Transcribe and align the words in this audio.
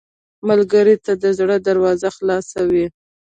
ملګری 0.47 0.95
ته 1.05 1.11
د 1.23 1.25
زړه 1.37 1.57
دروازه 1.67 2.09
خلاصه 2.17 2.59
وي 2.71 2.87